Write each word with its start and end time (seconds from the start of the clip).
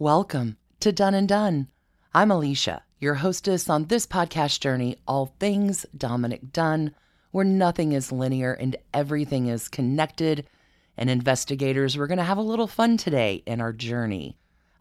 Welcome 0.00 0.56
to 0.80 0.90
Done 0.90 1.14
and 1.14 1.28
Done. 1.28 1.68
I'm 2.12 2.32
Alicia, 2.32 2.82
your 2.98 3.14
hostess 3.14 3.70
on 3.70 3.84
this 3.84 4.08
podcast 4.08 4.58
journey, 4.58 4.96
all 5.06 5.36
things 5.38 5.86
Dominic 5.96 6.50
Dunne, 6.52 6.92
where 7.30 7.44
nothing 7.44 7.92
is 7.92 8.10
linear 8.10 8.54
and 8.54 8.74
everything 8.92 9.46
is 9.46 9.68
connected. 9.68 10.48
And 10.96 11.08
investigators, 11.08 11.96
we're 11.96 12.08
going 12.08 12.18
to 12.18 12.24
have 12.24 12.38
a 12.38 12.42
little 12.42 12.66
fun 12.66 12.96
today 12.96 13.44
in 13.46 13.60
our 13.60 13.72
journey. 13.72 14.36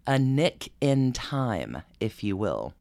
A 0.08 0.18
nick 0.18 0.72
in 0.82 1.14
time, 1.14 1.84
if 2.00 2.24
you 2.24 2.36
will. 2.36 2.74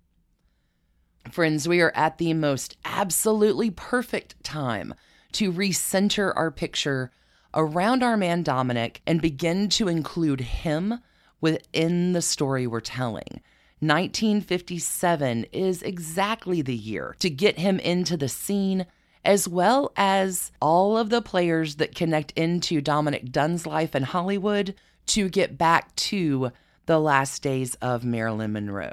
Friends, 1.31 1.69
we 1.69 1.83
are 1.83 1.93
at 1.95 2.17
the 2.17 2.33
most 2.33 2.79
absolutely 2.87 3.71
perfect 3.71 4.43
time 4.43 4.95
to 5.33 5.53
recenter 5.53 6.33
our 6.35 6.51
picture 6.51 7.11
around 7.53 8.03
our 8.03 8.17
man 8.17 8.43
Dominic 8.43 9.03
and 9.07 9.21
begin 9.21 9.69
to 9.69 9.87
include 9.87 10.41
him 10.41 10.99
within 11.43 12.15
the 12.15 12.23
story 12.23 12.67
we're 12.67 12.81
telling. 12.81 13.43
1957 13.81 15.45
is 15.53 15.83
exactly 15.83 16.63
the 16.63 16.75
year 16.75 17.17
to 17.19 17.29
get 17.29 17.59
him 17.59 17.81
into 17.81 18.17
the 18.17 18.29
scene, 18.29 18.87
as 19.25 19.49
well 19.49 19.93
as 19.97 20.53
all 20.63 20.97
of 20.97 21.11
the 21.11 21.21
players 21.21 21.75
that 21.75 21.95
connect 21.95 22.31
into 22.33 22.81
Dominic 22.81 23.33
Dunne's 23.33 23.67
life 23.67 23.95
in 23.95 24.05
Hollywood 24.05 24.75
to 25.07 25.29
get 25.29 25.59
back 25.59 25.95
to 25.97 26.53
the 26.87 27.01
last 27.01 27.43
days 27.43 27.75
of 27.77 28.05
Marilyn 28.05 28.53
Monroe. 28.53 28.93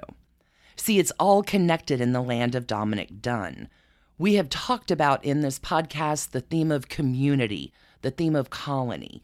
See, 0.76 0.98
it's 0.98 1.12
all 1.20 1.44
connected 1.44 2.02
in 2.02 2.14
the 2.14 2.22
land 2.22 2.56
of 2.56 2.66
Dominic 2.66 3.22
Dunne. 3.22 3.70
We 4.18 4.36
have 4.36 4.50
talked 4.50 4.90
about 4.90 5.24
in 5.24 5.42
this 5.42 5.60
podcast 5.60 6.32
the 6.32 6.42
theme 6.42 6.72
of 6.72 6.90
community, 6.90 7.72
the 8.02 8.12
theme 8.12 8.36
of 8.36 8.50
colony. 8.50 9.22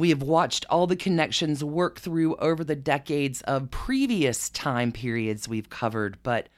We 0.00 0.08
have 0.08 0.22
watched 0.22 0.64
all 0.70 0.86
the 0.86 0.96
connections 0.96 1.62
work 1.62 2.00
through 2.00 2.36
over 2.36 2.64
the 2.64 2.74
decades 2.74 3.42
of 3.42 3.70
previous 3.70 4.48
time 4.48 4.92
periods 4.92 5.46
we've 5.46 5.68
covered, 5.68 6.16
but 6.22 6.48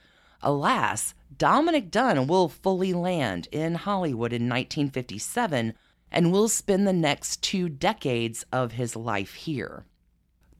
alas, 0.41 1.13
Dominic 1.37 1.91
Dunne 1.91 2.25
will 2.25 2.47
fully 2.47 2.93
land 2.93 3.49
in 3.51 3.75
Hollywood 3.75 4.31
in 4.31 4.43
1957 4.43 5.73
and 6.09 6.31
will 6.31 6.47
spend 6.47 6.87
the 6.87 6.93
next 6.93 7.43
two 7.43 7.67
decades 7.67 8.45
of 8.53 8.71
his 8.71 8.95
life 8.95 9.33
here. 9.33 9.83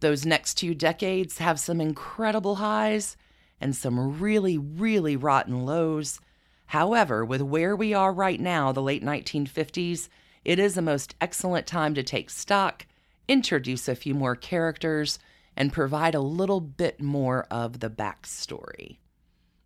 Those 0.01 0.25
next 0.25 0.55
two 0.55 0.75
decades 0.75 1.37
have 1.37 1.61
some 1.61 1.79
incredible 1.79 2.55
highs 2.55 3.15
and 3.61 3.73
some 3.73 4.19
really, 4.19 4.57
really 4.57 5.15
rotten 5.15 5.65
lows. 5.65 6.19
However, 6.65 7.23
with 7.23 7.43
where 7.43 7.77
we 7.77 7.93
are 7.93 8.11
right 8.11 8.41
now, 8.41 8.73
the 8.73 8.81
late 8.81 9.05
1950s, 9.05 10.09
it 10.45 10.59
is 10.59 10.77
a 10.77 10.81
most 10.81 11.15
excellent 11.21 11.67
time 11.67 11.93
to 11.95 12.03
take 12.03 12.29
stock, 12.29 12.85
introduce 13.27 13.87
a 13.87 13.95
few 13.95 14.13
more 14.13 14.35
characters, 14.35 15.19
and 15.55 15.71
provide 15.71 16.15
a 16.15 16.21
little 16.21 16.59
bit 16.59 17.01
more 17.01 17.45
of 17.49 17.79
the 17.79 17.89
backstory. 17.89 18.97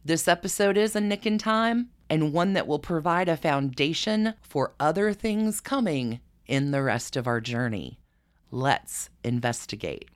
This 0.03 0.27
episode 0.27 0.77
is 0.77 0.95
a 0.95 1.01
nick 1.01 1.25
in 1.25 1.37
time 1.37 1.89
and 2.09 2.33
one 2.33 2.53
that 2.53 2.67
will 2.67 2.79
provide 2.79 3.27
a 3.27 3.37
foundation 3.37 4.33
for 4.41 4.73
other 4.79 5.13
things 5.13 5.59
coming 5.59 6.19
in 6.45 6.71
the 6.71 6.81
rest 6.81 7.17
of 7.17 7.27
our 7.27 7.41
journey. 7.41 7.99
Let's 8.51 9.09
investigate. 9.23 10.09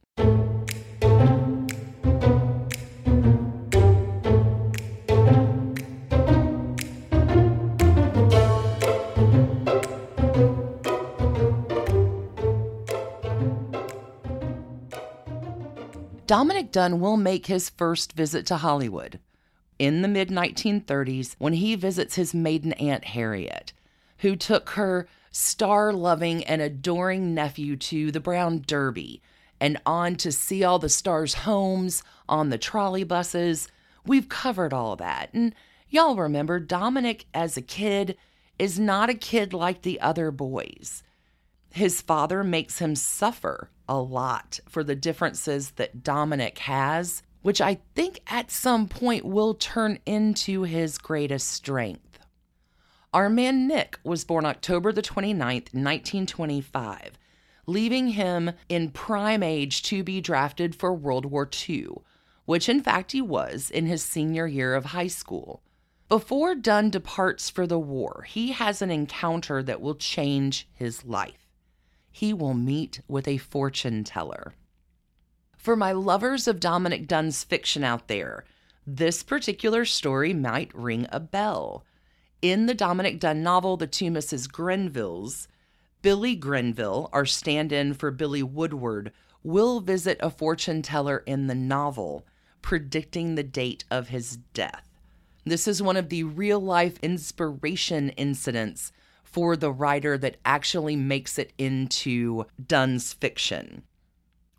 Dominick 16.31 16.71
Dunne 16.71 17.01
will 17.01 17.17
make 17.17 17.47
his 17.47 17.69
first 17.69 18.13
visit 18.13 18.45
to 18.45 18.55
Hollywood 18.55 19.19
in 19.77 20.01
the 20.01 20.07
mid 20.07 20.29
1930s 20.29 21.35
when 21.39 21.51
he 21.51 21.75
visits 21.75 22.15
his 22.15 22.33
maiden 22.33 22.71
aunt 22.71 23.03
Harriet, 23.03 23.73
who 24.19 24.38
took 24.38 24.69
her 24.69 25.09
star 25.29 25.91
loving 25.91 26.45
and 26.45 26.61
adoring 26.61 27.33
nephew 27.33 27.75
to 27.75 28.13
the 28.13 28.22
Brown 28.22 28.63
Derby 28.66 29.22
and 29.59 29.81
on 29.85 30.16
to 30.16 30.31
see 30.31 30.63
all 30.63 30.79
the 30.79 30.88
stars' 30.88 31.33
homes 31.33 32.01
on 32.29 32.47
the 32.47 32.57
trolley 32.57 33.03
buses. 33.03 33.67
We've 34.06 34.29
covered 34.29 34.72
all 34.72 34.95
that. 34.95 35.33
And 35.33 35.53
y'all 35.89 36.16
remember, 36.16 36.61
Dominic 36.61 37.25
as 37.33 37.57
a 37.57 37.61
kid 37.61 38.16
is 38.57 38.79
not 38.79 39.09
a 39.09 39.16
kid 39.16 39.51
like 39.51 39.81
the 39.81 40.00
other 40.00 40.31
boys. 40.31 41.03
His 41.73 42.00
father 42.00 42.41
makes 42.41 42.79
him 42.79 42.95
suffer 42.95 43.69
a 43.91 44.00
lot 44.00 44.62
for 44.69 44.85
the 44.85 44.96
differences 44.96 45.72
that 45.72 46.02
Dominic 46.02 46.59
has, 46.59 47.24
which 47.41 47.59
I 47.59 47.79
think 47.94 48.22
at 48.25 48.50
some 48.50 48.88
point 48.88 49.25
will 49.25 49.53
turn 49.53 50.00
into 50.06 50.63
his 50.63 50.97
greatest 50.97 51.50
strength. 51.50 52.19
Our 53.13 53.30
man 53.30 53.68
Nick 53.68 54.00
was 54.06 54.24
born 54.24 54.46
October 54.46 54.94
the 54.94 55.01
29th, 55.01 55.74
1925, 55.74 57.19
leaving 57.68 58.07
him 58.07 58.51
in 58.69 58.91
prime 58.91 59.44
age 59.44 59.84
to 59.84 60.06
be 60.06 60.22
drafted 60.22 60.74
for 60.74 60.94
World 60.94 61.25
War 61.25 61.50
II, 61.69 61.90
which 62.46 62.69
in 62.69 62.81
fact 62.81 63.12
he 63.12 63.22
was 63.22 63.69
in 63.69 63.88
his 63.88 64.01
senior 64.01 64.47
year 64.47 64.74
of 64.74 64.85
high 64.85 65.07
school. 65.07 65.62
Before 66.07 66.56
Dunne 66.56 66.91
departs 66.91 67.50
for 67.50 67.68
the 67.68 67.80
war, 67.80 68.25
he 68.25 68.53
has 68.53 68.81
an 68.81 68.90
encounter 68.90 69.62
that 69.62 69.81
will 69.81 69.96
change 69.96 70.69
his 70.74 71.03
life 71.03 71.41
he 72.11 72.33
will 72.33 72.53
meet 72.53 73.01
with 73.07 73.27
a 73.27 73.38
fortune 73.38 74.03
teller. 74.03 74.53
For 75.57 75.75
my 75.75 75.91
lovers 75.91 76.47
of 76.47 76.59
Dominic 76.59 77.07
Dunne's 77.07 77.44
fiction 77.44 77.83
out 77.83 78.07
there, 78.07 78.45
this 78.85 79.23
particular 79.23 79.85
story 79.85 80.33
might 80.33 80.73
ring 80.75 81.07
a 81.11 81.19
bell. 81.19 81.85
In 82.41 82.66
the 82.66 82.73
Dominic 82.73 83.19
Dunne 83.19 83.44
novel, 83.44 83.77
The 83.77 83.88
Two 83.88 84.11
Mrs. 84.11 84.51
Grenvilles, 84.51 85.47
Billy 86.01 86.35
Grenville, 86.35 87.09
our 87.13 87.25
stand 87.25 87.71
in 87.71 87.94
for 87.94 88.09
Billy 88.09 88.41
Woodward, 88.41 89.11
will 89.44 89.79
visit 89.79 90.17
a 90.19 90.31
fortune 90.31 90.81
teller 90.81 91.19
in 91.25 91.47
the 91.47 91.55
novel, 91.55 92.25
predicting 92.61 93.35
the 93.35 93.44
date 93.44 93.83
of 93.91 94.09
his 94.09 94.38
death. 94.53 94.89
This 95.45 95.67
is 95.67 95.81
one 95.81 95.97
of 95.97 96.09
the 96.09 96.23
real 96.23 96.59
life 96.59 96.97
inspiration 97.01 98.09
incidents 98.09 98.91
for 99.31 99.56
the 99.56 99.72
writer 99.72 100.18
that 100.18 100.38
actually 100.46 100.96
makes 100.96 101.38
it 101.40 101.53
into 101.58 102.46
Dunne's 102.66 103.14
fiction. 103.14 103.84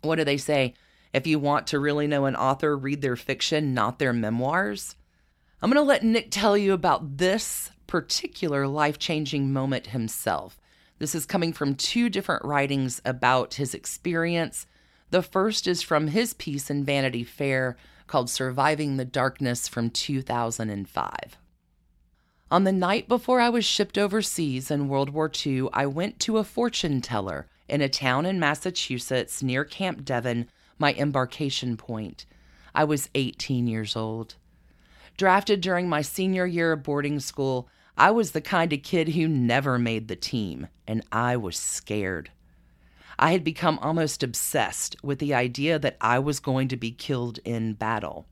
What 0.01 0.15
do 0.15 0.23
they 0.23 0.37
say? 0.37 0.73
If 1.13 1.27
you 1.27 1.37
want 1.37 1.67
to 1.67 1.79
really 1.79 2.07
know 2.07 2.25
an 2.25 2.35
author, 2.35 2.75
read 2.75 3.01
their 3.01 3.15
fiction, 3.15 3.73
not 3.73 3.99
their 3.99 4.13
memoirs. 4.13 4.95
I'm 5.61 5.69
going 5.69 5.83
to 5.83 5.87
let 5.87 6.03
Nick 6.03 6.31
tell 6.31 6.57
you 6.57 6.73
about 6.73 7.17
this 7.17 7.71
particular 7.85 8.67
life 8.67 8.97
changing 8.97 9.53
moment 9.53 9.87
himself. 9.87 10.59
This 10.97 11.13
is 11.13 11.25
coming 11.25 11.53
from 11.53 11.75
two 11.75 12.09
different 12.09 12.43
writings 12.43 13.01
about 13.05 13.55
his 13.55 13.73
experience. 13.73 14.65
The 15.11 15.21
first 15.21 15.67
is 15.67 15.83
from 15.83 16.07
his 16.07 16.33
piece 16.33 16.69
in 16.69 16.83
Vanity 16.83 17.23
Fair 17.23 17.77
called 18.07 18.29
Surviving 18.29 18.97
the 18.97 19.05
Darkness 19.05 19.67
from 19.67 19.89
2005. 19.89 21.37
On 22.53 22.65
the 22.65 22.71
night 22.71 23.07
before 23.07 23.39
I 23.39 23.49
was 23.49 23.65
shipped 23.65 23.97
overseas 23.97 24.69
in 24.69 24.87
World 24.87 25.09
War 25.09 25.31
II, 25.43 25.69
I 25.73 25.87
went 25.87 26.19
to 26.19 26.37
a 26.37 26.43
fortune 26.43 27.01
teller 27.01 27.47
in 27.67 27.81
a 27.81 27.89
town 27.89 28.27
in 28.27 28.39
Massachusetts 28.39 29.41
near 29.41 29.65
Camp 29.65 30.05
Devens, 30.05 30.45
my 30.77 30.93
embarkation 30.93 31.77
point. 31.77 32.27
I 32.75 32.83
was 32.83 33.09
18 33.15 33.65
years 33.65 33.95
old. 33.95 34.35
Drafted 35.17 35.61
during 35.61 35.89
my 35.89 36.03
senior 36.03 36.45
year 36.45 36.73
of 36.73 36.83
boarding 36.83 37.19
school, 37.19 37.67
I 37.97 38.11
was 38.11 38.33
the 38.33 38.39
kind 38.39 38.71
of 38.71 38.83
kid 38.83 39.09
who 39.09 39.27
never 39.27 39.79
made 39.79 40.07
the 40.07 40.15
team, 40.15 40.67
and 40.85 41.03
I 41.11 41.35
was 41.37 41.57
scared. 41.57 42.29
I 43.17 43.31
had 43.31 43.43
become 43.43 43.79
almost 43.79 44.21
obsessed 44.21 44.95
with 45.01 45.17
the 45.17 45.33
idea 45.33 45.79
that 45.79 45.97
I 45.99 46.19
was 46.19 46.39
going 46.39 46.67
to 46.67 46.77
be 46.77 46.91
killed 46.91 47.39
in 47.43 47.73
battle. 47.73 48.27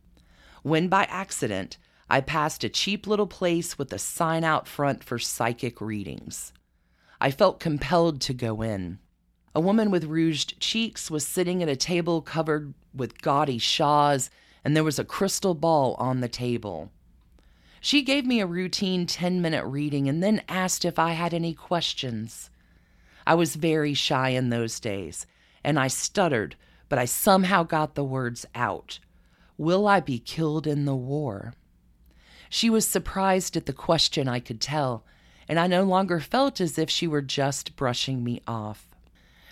When 0.61 0.89
by 0.89 1.05
accident, 1.05 1.79
I 2.11 2.19
passed 2.19 2.65
a 2.65 2.69
cheap 2.69 3.07
little 3.07 3.25
place 3.25 3.77
with 3.77 3.93
a 3.93 3.97
sign 3.97 4.43
out 4.43 4.67
front 4.67 5.01
for 5.01 5.17
psychic 5.17 5.79
readings. 5.79 6.51
I 7.21 7.31
felt 7.31 7.61
compelled 7.61 8.19
to 8.21 8.33
go 8.33 8.61
in. 8.61 8.99
A 9.55 9.61
woman 9.61 9.89
with 9.91 10.03
rouged 10.03 10.59
cheeks 10.59 11.09
was 11.09 11.25
sitting 11.25 11.63
at 11.63 11.69
a 11.69 11.77
table 11.77 12.21
covered 12.21 12.73
with 12.93 13.21
gaudy 13.21 13.59
shawls, 13.59 14.29
and 14.61 14.75
there 14.75 14.83
was 14.83 14.99
a 14.99 15.05
crystal 15.05 15.53
ball 15.53 15.95
on 15.99 16.19
the 16.19 16.27
table. 16.27 16.91
She 17.79 18.01
gave 18.01 18.25
me 18.25 18.41
a 18.41 18.45
routine 18.45 19.05
10 19.05 19.41
minute 19.41 19.63
reading 19.63 20.09
and 20.09 20.21
then 20.21 20.41
asked 20.49 20.83
if 20.83 20.99
I 20.99 21.13
had 21.13 21.33
any 21.33 21.53
questions. 21.53 22.49
I 23.25 23.35
was 23.35 23.55
very 23.55 23.93
shy 23.93 24.31
in 24.31 24.49
those 24.49 24.81
days, 24.81 25.25
and 25.63 25.79
I 25.79 25.87
stuttered, 25.87 26.57
but 26.89 26.99
I 26.99 27.05
somehow 27.05 27.63
got 27.63 27.95
the 27.95 28.03
words 28.03 28.45
out 28.53 28.99
Will 29.57 29.87
I 29.87 30.01
be 30.01 30.19
killed 30.19 30.67
in 30.67 30.83
the 30.83 30.93
war? 30.93 31.53
She 32.53 32.69
was 32.69 32.85
surprised 32.85 33.55
at 33.55 33.65
the 33.65 33.71
question, 33.71 34.27
I 34.27 34.41
could 34.41 34.59
tell, 34.59 35.05
and 35.47 35.57
I 35.57 35.67
no 35.67 35.83
longer 35.83 36.19
felt 36.19 36.59
as 36.59 36.77
if 36.77 36.89
she 36.89 37.07
were 37.07 37.21
just 37.21 37.77
brushing 37.77 38.25
me 38.25 38.41
off. 38.45 38.93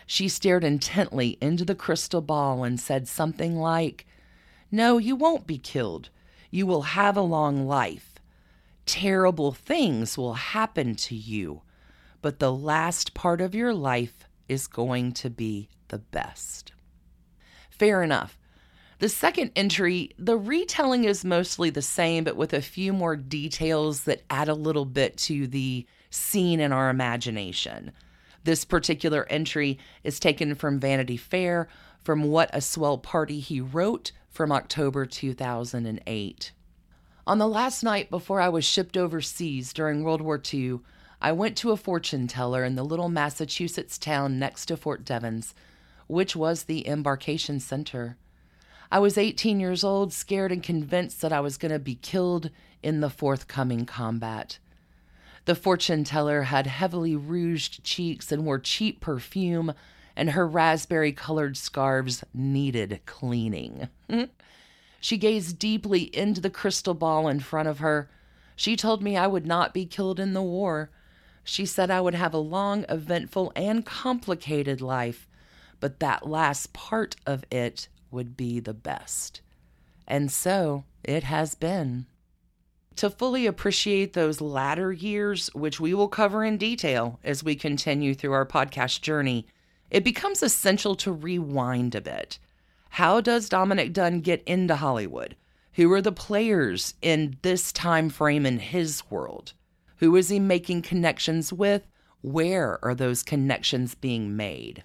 She 0.05 0.27
stared 0.27 0.65
intently 0.65 1.37
into 1.39 1.63
the 1.63 1.75
crystal 1.75 2.19
ball 2.19 2.65
and 2.65 2.77
said 2.77 3.07
something 3.07 3.55
like, 3.55 4.05
No, 4.69 4.97
you 4.97 5.15
won't 5.15 5.47
be 5.47 5.57
killed. 5.57 6.09
You 6.51 6.67
will 6.67 6.81
have 6.81 7.15
a 7.15 7.21
long 7.21 7.65
life. 7.65 8.15
Terrible 8.85 9.53
things 9.53 10.17
will 10.17 10.33
happen 10.33 10.93
to 10.95 11.15
you, 11.15 11.61
but 12.21 12.39
the 12.39 12.51
last 12.51 13.13
part 13.13 13.39
of 13.39 13.55
your 13.55 13.73
life 13.73 14.25
is 14.49 14.67
going 14.67 15.13
to 15.13 15.29
be 15.29 15.69
the 15.87 15.99
best. 15.99 16.73
Fair 17.69 18.03
enough. 18.03 18.37
The 18.99 19.07
second 19.07 19.51
entry, 19.55 20.11
the 20.19 20.35
retelling 20.35 21.05
is 21.05 21.23
mostly 21.23 21.69
the 21.69 21.81
same, 21.81 22.25
but 22.25 22.35
with 22.35 22.53
a 22.53 22.61
few 22.61 22.91
more 22.91 23.15
details 23.15 24.03
that 24.03 24.23
add 24.29 24.49
a 24.49 24.53
little 24.53 24.83
bit 24.83 25.15
to 25.19 25.47
the 25.47 25.85
scene 26.09 26.59
in 26.59 26.73
our 26.73 26.89
imagination. 26.89 27.93
This 28.43 28.65
particular 28.65 29.25
entry 29.29 29.79
is 30.03 30.19
taken 30.19 30.53
from 30.53 30.81
Vanity 30.81 31.15
Fair 31.15 31.69
from 32.03 32.23
What 32.23 32.49
a 32.51 32.59
Swell 32.59 32.97
Party 32.97 33.39
He 33.39 33.61
Wrote 33.61 34.11
from 34.29 34.51
October 34.51 35.05
2008. 35.05 36.51
On 37.25 37.37
the 37.37 37.47
last 37.47 37.83
night 37.83 38.09
before 38.09 38.41
I 38.41 38.49
was 38.49 38.65
shipped 38.65 38.97
overseas 38.97 39.71
during 39.71 40.03
World 40.03 40.21
War 40.21 40.41
II, 40.53 40.81
I 41.21 41.31
went 41.31 41.55
to 41.57 41.71
a 41.71 41.77
fortune 41.77 42.27
teller 42.27 42.65
in 42.65 42.75
the 42.75 42.83
little 42.83 43.07
Massachusetts 43.07 43.97
town 43.97 44.39
next 44.39 44.65
to 44.65 44.75
Fort 44.75 45.05
Devens, 45.05 45.53
which 46.07 46.35
was 46.35 46.63
the 46.63 46.85
embarkation 46.85 47.61
center. 47.61 48.17
I 48.91 48.97
was 48.97 49.19
18 49.19 49.59
years 49.59 49.83
old, 49.83 50.13
scared 50.13 50.51
and 50.51 50.63
convinced 50.63 51.21
that 51.21 51.31
I 51.31 51.41
was 51.41 51.57
going 51.57 51.71
to 51.71 51.79
be 51.79 51.95
killed 51.95 52.49
in 52.81 53.01
the 53.01 53.09
forthcoming 53.09 53.85
combat. 53.85 54.57
The 55.45 55.53
fortune 55.53 56.03
teller 56.03 56.43
had 56.43 56.65
heavily 56.65 57.15
rouged 57.15 57.83
cheeks 57.83 58.31
and 58.31 58.45
wore 58.45 58.57
cheap 58.57 58.99
perfume, 58.99 59.73
and 60.15 60.31
her 60.31 60.47
raspberry 60.47 61.11
colored 61.11 61.55
scarves 61.55 62.23
needed 62.33 63.01
cleaning. 63.05 63.89
she 64.99 65.17
gazed 65.17 65.59
deeply 65.59 66.03
into 66.15 66.41
the 66.41 66.49
crystal 66.49 66.95
ball 66.95 67.27
in 67.27 67.39
front 67.41 67.69
of 67.69 67.79
her. 67.79 68.09
She 68.55 68.75
told 68.75 69.03
me 69.03 69.15
I 69.15 69.27
would 69.27 69.45
not 69.45 69.73
be 69.73 69.85
killed 69.85 70.19
in 70.19 70.33
the 70.33 70.41
war. 70.41 70.89
She 71.43 71.65
said 71.65 71.91
I 71.91 72.01
would 72.01 72.15
have 72.15 72.33
a 72.33 72.39
long, 72.39 72.85
eventful, 72.89 73.51
and 73.55 73.85
complicated 73.85 74.81
life, 74.81 75.27
but 75.79 75.99
that 75.99 76.27
last 76.27 76.73
part 76.73 77.15
of 77.25 77.45
it 77.51 77.87
would 78.11 78.35
be 78.35 78.59
the 78.59 78.73
best. 78.73 79.41
And 80.07 80.31
so 80.31 80.85
it 81.03 81.23
has 81.23 81.55
been. 81.55 82.07
To 82.97 83.09
fully 83.09 83.45
appreciate 83.45 84.13
those 84.13 84.41
latter 84.41 84.91
years, 84.91 85.49
which 85.53 85.79
we 85.79 85.93
will 85.93 86.09
cover 86.09 86.43
in 86.43 86.57
detail 86.57 87.19
as 87.23 87.43
we 87.43 87.55
continue 87.55 88.13
through 88.13 88.33
our 88.33 88.45
podcast 88.45 89.01
journey, 89.01 89.47
it 89.89 90.03
becomes 90.03 90.43
essential 90.43 90.95
to 90.95 91.11
rewind 91.11 91.95
a 91.95 92.01
bit. 92.01 92.39
How 92.89 93.21
does 93.21 93.47
Dominic 93.49 93.93
Dunne 93.93 94.19
get 94.21 94.43
into 94.43 94.75
Hollywood? 94.75 95.35
Who 95.73 95.91
are 95.93 96.01
the 96.01 96.11
players 96.11 96.95
in 97.01 97.37
this 97.41 97.71
time 97.71 98.09
frame 98.09 98.45
in 98.45 98.59
his 98.59 99.03
world? 99.09 99.53
Who 99.97 100.15
is 100.15 100.29
he 100.29 100.39
making 100.39 100.81
connections 100.81 101.53
with? 101.53 101.87
Where 102.21 102.83
are 102.83 102.95
those 102.95 103.23
connections 103.23 103.95
being 103.95 104.35
made? 104.35 104.83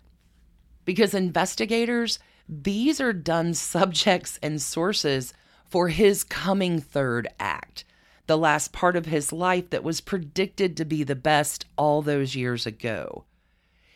Because 0.84 1.14
investigators 1.14 2.18
these 2.48 3.00
are 3.00 3.12
Dunne's 3.12 3.60
subjects 3.60 4.38
and 4.42 4.60
sources 4.60 5.32
for 5.66 5.88
his 5.88 6.24
coming 6.24 6.80
third 6.80 7.26
act, 7.40 7.84
the 8.26 8.38
last 8.38 8.72
part 8.72 8.96
of 8.96 9.06
his 9.06 9.32
life 9.32 9.70
that 9.70 9.84
was 9.84 10.00
predicted 10.00 10.76
to 10.76 10.84
be 10.84 11.02
the 11.02 11.16
best 11.16 11.64
all 11.76 12.02
those 12.02 12.36
years 12.36 12.66
ago. 12.66 13.24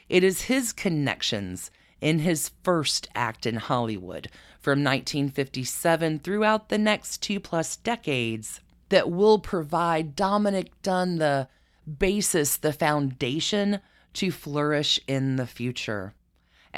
It 0.09 0.25
is 0.25 0.43
his 0.43 0.73
connections 0.73 1.71
in 2.01 2.21
his 2.21 2.51
first 2.63 3.09
act 3.15 3.45
in 3.45 3.57
Hollywood 3.57 4.31
from 4.61 4.83
1957 4.83 6.21
throughout 6.21 6.69
the 6.69 6.79
next 6.79 7.23
two 7.23 7.41
plus 7.41 7.77
decades 7.77 8.61
that 8.89 9.11
will 9.11 9.39
provide 9.39 10.17
Dominic 10.17 10.71
Dunne 10.83 11.19
the 11.19 11.49
basis, 11.99 12.57
the 12.57 12.73
foundation 12.73 13.81
to 14.15 14.31
flourish 14.31 14.99
in 15.07 15.37
the 15.37 15.47
future. 15.47 16.15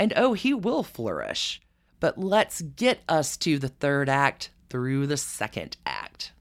And 0.01 0.15
oh, 0.17 0.33
he 0.33 0.55
will 0.55 0.83
flourish. 0.83 1.61
But 2.01 2.17
let's 2.17 2.63
get 2.63 3.01
us 3.07 3.37
to 3.37 3.59
the 3.59 3.69
third 3.69 4.09
act 4.09 4.49
through 4.71 5.07
the 5.07 5.19
second 5.19 5.77
act. 5.85 6.33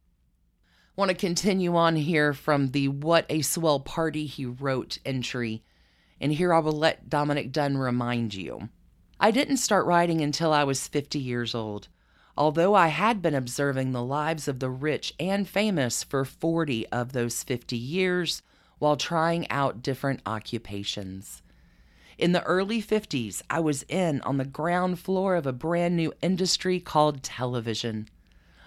Want 0.95 1.09
to 1.09 1.15
continue 1.15 1.75
on 1.75 1.97
here 1.97 2.33
from 2.33 2.71
the 2.71 2.87
What 2.87 3.25
a 3.27 3.41
Swell 3.41 3.81
Party 3.81 4.27
He 4.27 4.45
Wrote 4.45 4.99
entry. 5.05 5.61
And 6.21 6.31
here 6.31 6.53
I 6.53 6.59
will 6.59 6.71
let 6.71 7.09
Dominic 7.09 7.51
Dunne 7.51 7.77
remind 7.77 8.33
you. 8.33 8.69
I 9.19 9.29
didn't 9.29 9.57
start 9.57 9.85
writing 9.85 10.21
until 10.21 10.53
I 10.53 10.63
was 10.63 10.87
50 10.87 11.19
years 11.19 11.53
old, 11.53 11.89
although 12.37 12.75
I 12.75 12.87
had 12.87 13.21
been 13.21 13.35
observing 13.35 13.91
the 13.91 14.01
lives 14.01 14.47
of 14.47 14.59
the 14.59 14.69
rich 14.69 15.13
and 15.19 15.45
famous 15.45 16.01
for 16.05 16.23
40 16.23 16.87
of 16.93 17.11
those 17.11 17.43
50 17.43 17.75
years 17.75 18.41
while 18.77 18.95
trying 18.95 19.51
out 19.51 19.81
different 19.81 20.21
occupations. 20.25 21.41
In 22.19 22.33
the 22.33 22.43
early 22.43 22.83
50s, 22.83 23.41
I 23.49 23.61
was 23.61 23.83
in 23.83 24.19
on 24.21 24.35
the 24.35 24.43
ground 24.43 24.99
floor 24.99 25.37
of 25.37 25.47
a 25.47 25.53
brand 25.53 25.95
new 25.95 26.11
industry 26.21 26.81
called 26.81 27.23
television. 27.23 28.09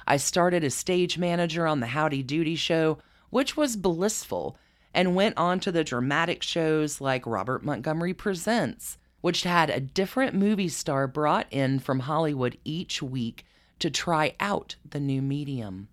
I 0.07 0.17
started 0.17 0.65
as 0.65 0.75
stage 0.75 1.19
manager 1.19 1.67
on 1.67 1.81
the 1.81 1.89
Howdy 1.89 2.23
Doody 2.23 2.57
show, 2.57 2.97
which 3.29 3.55
was 3.55 3.77
blissful, 3.77 4.57
and 4.95 5.15
went 5.15 5.37
on 5.37 5.61
to 5.61 5.71
the 5.71 5.85
dramatic 5.85 6.43
shows 6.43 6.99
like 6.99 7.27
Robert 7.27 7.63
Montgomery 7.63 8.15
Presents, 8.15 8.97
which 9.21 9.43
had 9.43 9.69
a 9.69 9.81
different 9.81 10.35
movie 10.35 10.69
star 10.69 11.07
brought 11.07 11.47
in 11.51 11.79
from 11.79 12.01
Hollywood 12.01 12.57
each 12.65 13.03
week 13.03 13.45
to 13.81 13.91
try 13.91 14.35
out 14.41 14.77
the 14.89 14.99
new 14.99 15.21
medium. 15.21 15.89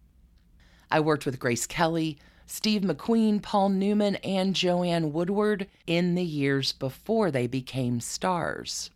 I 0.90 1.02
worked 1.02 1.26
with 1.26 1.40
Grace 1.40 1.68
Kelly, 1.68 2.20
Steve 2.51 2.81
McQueen, 2.81 3.44
Paul 3.44 3.69
Newman, 3.69 4.16
and 4.18 4.56
Joanne 4.56 5.13
Woodward 5.13 5.68
in 5.86 6.16
the 6.16 6.24
years 6.24 6.74
before 6.74 7.30
they 7.30 7.46
became 7.46 8.00
stars. 8.00 8.90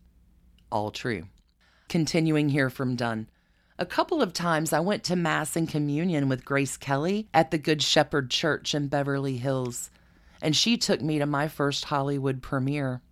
All 0.72 0.90
true. 0.90 1.28
Continuing 1.88 2.48
here 2.48 2.68
from 2.68 2.96
Dunne. 2.96 3.28
A 3.78 3.86
couple 3.86 4.20
of 4.20 4.32
times 4.32 4.72
I 4.72 4.80
went 4.80 5.04
to 5.04 5.14
Mass 5.14 5.54
and 5.54 5.68
Communion 5.68 6.28
with 6.28 6.44
Grace 6.44 6.76
Kelly 6.76 7.28
at 7.32 7.52
the 7.52 7.58
Good 7.58 7.80
Shepherd 7.80 8.28
Church 8.28 8.74
in 8.74 8.88
Beverly 8.88 9.36
Hills, 9.36 9.88
and 10.42 10.56
she 10.56 10.76
took 10.76 11.00
me 11.00 11.20
to 11.20 11.26
my 11.26 11.46
first 11.46 11.84
Hollywood 11.84 12.42
premiere. 12.42 13.02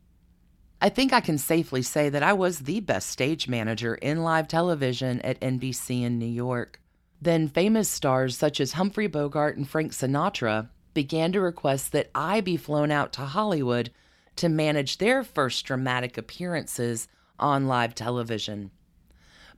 I 0.80 0.88
think 0.88 1.12
I 1.12 1.20
can 1.20 1.38
safely 1.38 1.82
say 1.82 2.08
that 2.08 2.24
I 2.24 2.32
was 2.32 2.58
the 2.58 2.80
best 2.80 3.08
stage 3.08 3.46
manager 3.46 3.94
in 3.94 4.24
live 4.24 4.48
television 4.48 5.20
at 5.20 5.40
NBC 5.40 6.02
in 6.02 6.18
New 6.18 6.26
York. 6.26 6.81
Then 7.22 7.46
famous 7.46 7.88
stars 7.88 8.36
such 8.36 8.60
as 8.60 8.72
Humphrey 8.72 9.06
Bogart 9.06 9.56
and 9.56 9.68
Frank 9.68 9.92
Sinatra 9.92 10.70
began 10.92 11.30
to 11.30 11.40
request 11.40 11.92
that 11.92 12.10
I 12.16 12.40
be 12.40 12.56
flown 12.56 12.90
out 12.90 13.12
to 13.12 13.20
Hollywood 13.20 13.92
to 14.34 14.48
manage 14.48 14.98
their 14.98 15.22
first 15.22 15.64
dramatic 15.64 16.18
appearances 16.18 17.06
on 17.38 17.68
live 17.68 17.94
television. 17.94 18.72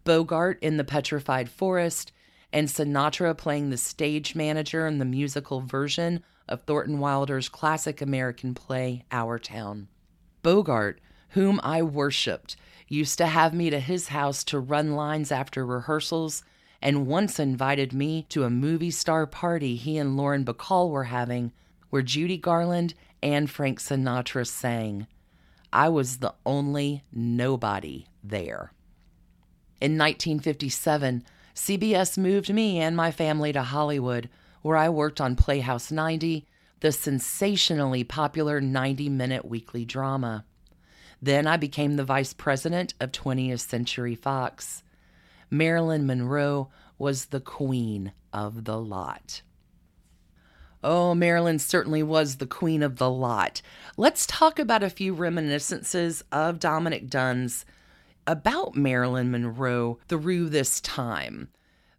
Bogart 0.05 0.59
in 0.61 0.77
The 0.77 0.85
Petrified 0.85 1.49
Forest, 1.49 2.13
and 2.53 2.69
Sinatra 2.69 3.35
playing 3.35 3.71
the 3.71 3.79
stage 3.79 4.35
manager 4.35 4.87
in 4.87 4.99
the 4.99 5.07
musical 5.07 5.63
version 5.63 6.23
of 6.47 6.65
Thornton 6.65 6.99
Wilder's 7.01 7.49
classic 7.49 8.03
American 8.03 8.53
play, 8.53 9.07
Our 9.11 9.39
Town. 9.39 9.89
Bogart, 10.43 11.01
whom 11.31 11.61
I 11.63 11.81
worshiped, 11.81 12.57
used 12.89 13.17
to 13.17 13.27
have 13.27 13.55
me 13.55 13.71
to 13.71 13.81
his 13.81 14.09
house 14.09 14.45
to 14.45 14.61
run 14.61 14.93
lines 14.93 15.33
after 15.33 15.65
rehearsals 15.65 16.43
and 16.85 17.07
once 17.07 17.41
invited 17.41 17.95
me 17.95 18.27
to 18.29 18.45
a 18.45 18.51
movie 18.51 18.91
star 18.91 19.27
party 19.27 19.75
he 19.75 19.97
and 19.97 20.19
Lauren 20.19 20.45
Bacall 20.45 20.91
were 20.91 21.05
having, 21.05 21.51
where 21.89 22.03
Judy 22.03 22.37
Garland 22.37 22.93
and 23.23 23.51
Frank 23.51 23.81
Sinatra 23.81 24.47
sang. 24.47 25.07
I 25.73 25.89
was 25.89 26.19
the 26.19 26.35
only 26.45 27.03
nobody 27.11 28.07
there. 28.23 28.73
In 29.81 29.93
1957, 29.93 31.25
CBS 31.55 32.19
moved 32.19 32.53
me 32.53 32.79
and 32.79 32.95
my 32.95 33.11
family 33.11 33.53
to 33.55 33.63
Hollywood, 33.63 34.29
where 34.61 34.77
I 34.77 34.91
worked 34.91 35.23
on 35.23 35.37
Playhouse 35.37 35.91
90, 35.91 36.47
the 36.81 36.93
sensationally 36.93 38.05
popular 38.05 38.61
90 38.61 39.09
minute 39.09 39.47
weekly 39.47 39.87
drama. 39.87 40.45
Then 41.23 41.47
I 41.47 41.57
became 41.57 41.97
the 41.97 42.05
vice 42.05 42.35
president 42.35 42.93
of 43.01 43.11
20th 43.11 43.61
Century 43.61 44.15
Fox. 44.15 44.83
Marilyn 45.57 46.05
Monroe 46.05 46.69
was 46.99 47.27
the 47.27 47.41
queen 47.41 48.13
of 48.33 48.65
the 48.65 48.79
lot. 48.79 49.43
Oh, 50.83 51.15
Marilyn 51.15 51.61
certainly 51.61 52.03
was 52.03 52.37
the 52.37 52.47
queen 52.47 52.83
of 52.83 52.97
the 52.97 53.09
lot. 53.09 53.63
Let's 53.97 54.27
talk 54.27 54.59
about 54.59 54.83
a 54.83 54.91
few 54.91 55.15
reminiscences 55.15 56.25
of 56.33 56.59
Dominic 56.59 57.09
Dunne's 57.09 57.65
about 58.27 58.75
Marilyn 58.75 59.31
Monroe 59.31 59.99
through 60.09 60.49
this 60.49 60.81
time. 60.81 61.49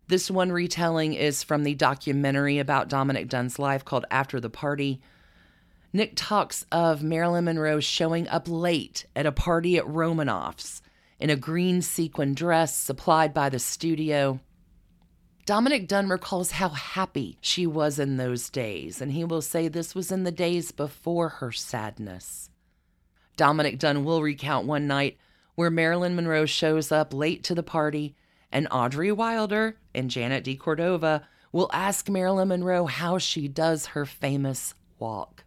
This 0.08 0.30
one 0.30 0.52
retelling 0.52 1.14
is 1.14 1.42
from 1.42 1.64
the 1.64 1.76
documentary 1.76 2.60
about 2.60 2.90
Dominic 2.90 3.30
Dunne's 3.30 3.58
life 3.58 3.86
called 3.86 4.06
After 4.12 4.40
the 4.40 4.50
Party. 4.50 5.02
Nick 5.94 6.12
talks 6.16 6.66
of 6.72 7.02
Marilyn 7.02 7.46
Monroe 7.46 7.80
showing 7.80 8.28
up 8.28 8.48
late 8.48 9.06
at 9.16 9.26
a 9.26 9.32
party 9.32 9.78
at 9.78 9.88
Romanoff's 9.88 10.82
in 11.20 11.30
a 11.30 11.36
green 11.36 11.82
sequin 11.82 12.34
dress 12.34 12.76
supplied 12.76 13.34
by 13.34 13.50
the 13.50 13.60
studio. 13.60 14.40
Dominic 15.46 15.88
Dunne 15.88 16.10
recalls 16.10 16.52
how 16.52 16.70
happy 16.70 17.38
she 17.40 17.68
was 17.68 18.00
in 18.00 18.18
those 18.18 18.50
days, 18.50 19.00
and 19.00 19.12
he 19.12 19.24
will 19.24 19.42
say 19.42 19.68
this 19.68 19.94
was 19.94 20.12
in 20.12 20.24
the 20.24 20.32
days 20.32 20.72
before 20.72 21.30
her 21.30 21.52
sadness. 21.52 22.50
Dominic 23.38 23.78
Dunne 23.80 24.04
will 24.04 24.22
recount 24.22 24.66
one 24.66 24.88
night 24.88 25.18
where 25.56 25.70
Marilyn 25.70 26.16
Monroe 26.16 26.46
shows 26.46 26.92
up 26.92 27.14
late 27.14 27.44
to 27.44 27.56
the 27.56 27.64
party, 27.64 28.16
and 28.52 28.68
Audrey 28.72 29.12
Wilder 29.12 29.78
and 29.94 30.10
Janet 30.10 30.44
de 30.44 30.56
Cordova 30.56 31.28
will 31.52 31.70
ask 31.72 32.10
Marilyn 32.10 32.50
Monroe 32.50 32.86
how 32.86 33.18
she 33.18 33.48
does 33.48 33.88
her 33.88 34.06
famous 34.06 34.74
walk. 35.00 35.45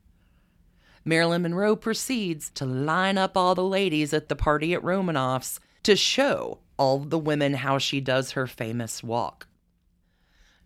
Marilyn 1.08 1.40
Monroe 1.40 1.74
proceeds 1.74 2.50
to 2.50 2.66
line 2.66 3.16
up 3.16 3.34
all 3.34 3.54
the 3.54 3.64
ladies 3.64 4.12
at 4.12 4.28
the 4.28 4.36
party 4.36 4.74
at 4.74 4.84
Romanoff's 4.84 5.58
to 5.84 5.96
show 5.96 6.58
all 6.76 6.98
the 6.98 7.18
women 7.18 7.54
how 7.54 7.78
she 7.78 7.98
does 7.98 8.32
her 8.32 8.46
famous 8.46 9.02
walk. 9.02 9.46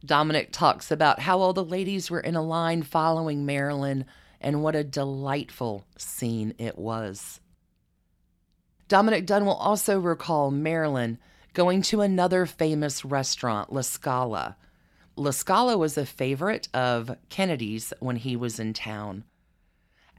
Dominic 0.04 0.50
talks 0.50 0.90
about 0.90 1.20
how 1.20 1.38
all 1.38 1.52
the 1.52 1.64
ladies 1.64 2.10
were 2.10 2.18
in 2.18 2.34
a 2.34 2.42
line 2.42 2.82
following 2.82 3.46
Marilyn 3.46 4.04
and 4.40 4.64
what 4.64 4.74
a 4.74 4.82
delightful 4.82 5.86
scene 5.96 6.54
it 6.58 6.76
was. 6.76 7.38
Dominic 8.88 9.26
Dunne 9.26 9.46
will 9.46 9.52
also 9.52 10.00
recall 10.00 10.50
Marilyn 10.50 11.20
going 11.52 11.82
to 11.82 12.00
another 12.00 12.46
famous 12.46 13.04
restaurant, 13.04 13.72
La 13.72 13.82
Scala. 13.82 14.56
La 15.14 15.30
Scala 15.30 15.78
was 15.78 15.96
a 15.96 16.04
favorite 16.04 16.66
of 16.74 17.16
Kennedy's 17.28 17.92
when 18.00 18.16
he 18.16 18.34
was 18.34 18.58
in 18.58 18.72
town. 18.72 19.22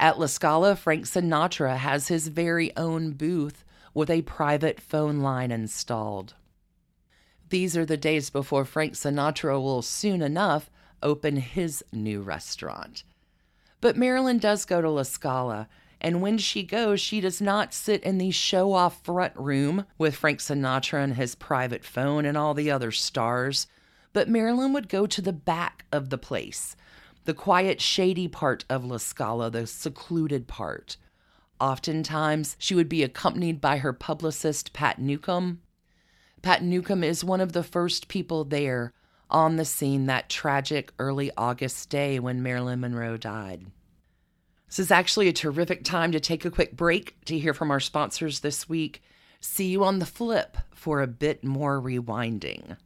At 0.04 0.20
La 0.20 0.26
Scala, 0.26 0.76
Frank 0.76 1.06
Sinatra 1.06 1.78
has 1.78 2.10
his 2.10 2.28
very 2.28 2.76
own 2.76 3.12
booth 3.12 3.64
with 3.94 4.10
a 4.10 4.24
private 4.24 4.82
phone 4.82 5.22
line 5.22 5.50
installed. 5.50 6.34
These 7.48 7.78
are 7.78 7.86
the 7.86 7.96
days 7.96 8.30
before 8.30 8.66
Frank 8.66 8.96
Sinatra 8.96 9.62
will 9.64 9.82
soon 9.82 10.22
enough 10.22 10.70
open 11.02 11.38
his 11.38 11.86
new 11.94 12.22
restaurant. 12.22 13.06
But 13.80 13.96
Marilyn 13.96 14.40
does 14.40 14.66
go 14.66 14.82
to 14.82 14.90
La 14.90 15.04
Scala, 15.04 15.70
and 16.02 16.22
when 16.22 16.38
she 16.38 16.64
goes, 16.64 17.00
she 17.00 17.22
does 17.22 17.40
not 17.40 17.74
sit 17.74 18.04
in 18.04 18.18
the 18.18 18.32
show 18.32 18.74
off 18.74 19.06
front 19.06 19.38
room 19.38 19.86
with 19.98 20.18
Frank 20.18 20.40
Sinatra 20.40 21.02
and 21.02 21.14
his 21.14 21.34
private 21.34 21.86
phone 21.86 22.26
and 22.26 22.38
all 22.38 22.54
the 22.54 22.70
other 22.70 22.92
stars, 22.92 23.68
but 24.12 24.28
Marilyn 24.28 24.74
would 24.74 24.90
go 24.90 25.08
to 25.08 25.22
the 25.22 25.32
back 25.32 25.86
of 25.94 26.10
the 26.10 26.18
place 26.18 26.76
the 27.26 27.34
quiet, 27.34 27.82
shady 27.82 28.28
part 28.28 28.66
of 28.70 28.86
La 28.86 28.98
Scala, 28.98 29.50
the 29.50 29.68
secluded 29.68 30.48
part. 30.48 30.98
Oftentimes, 31.60 32.56
she 32.60 32.76
would 32.76 32.90
be 32.90 33.04
accompanied 33.04 33.62
by 33.62 33.78
her 33.78 33.94
publicist, 33.94 34.74
Pat 34.74 35.00
Newcomb. 35.00 35.62
Pat 36.42 36.62
Newcomb 36.62 37.04
is 37.04 37.24
one 37.24 37.40
of 37.40 37.54
the 37.54 37.64
first 37.64 38.08
people 38.08 38.44
there 38.44 38.92
on 39.30 39.56
the 39.56 39.66
scene 39.66 40.06
that 40.06 40.30
tragic 40.30 40.92
early 41.00 41.32
August 41.38 41.90
day 41.90 42.20
when 42.20 42.44
Marilyn 42.44 42.82
Monroe 42.82 43.18
died. 43.18 43.66
This 44.68 44.80
is 44.80 44.92
actually 44.92 45.28
a 45.28 45.34
terrific 45.34 45.84
time 45.84 46.12
to 46.12 46.20
take 46.20 46.46
a 46.46 46.52
quick 46.52 46.76
break 46.76 47.24
to 47.26 47.38
hear 47.38 47.54
from 47.54 47.72
our 47.72 47.80
sponsors 47.80 48.40
this 48.40 48.68
week. 48.68 49.02
See 49.40 49.68
you 49.68 49.84
on 49.84 50.00
the 50.00 50.06
flip 50.06 50.58
for 50.74 51.02
a 51.02 51.08
bit 51.08 51.44
more 51.44 51.80
rewinding. 51.80 52.78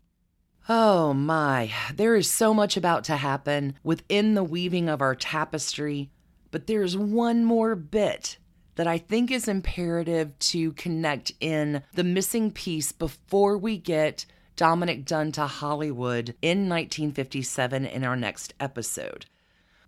Oh 0.70 1.14
my, 1.14 1.72
there 1.96 2.18
is 2.18 2.30
so 2.30 2.54
much 2.54 2.76
about 2.76 3.06
to 3.06 3.16
happen 3.16 3.76
within 3.86 4.34
the 4.34 4.44
weaving 4.44 4.90
of 4.90 5.02
our 5.02 5.16
tapestry, 5.16 6.10
but 6.52 6.68
there's 6.68 6.98
one 6.98 7.46
more 7.46 7.74
bit 7.74 8.38
that 8.76 8.86
I 8.86 8.98
think 8.98 9.32
is 9.32 9.48
imperative 9.48 10.38
to 10.40 10.74
connect 10.74 11.32
in 11.40 11.84
the 11.94 12.04
missing 12.04 12.52
piece 12.52 12.92
before 12.92 13.58
we 13.58 13.78
get 13.78 14.26
Dominic 14.58 15.06
Dunne 15.06 15.32
to 15.34 15.48
Hollywood 15.48 16.36
in 16.42 16.68
1957 16.68 17.86
in 17.86 18.04
our 18.04 18.18
next 18.18 18.54
episode. 18.60 19.26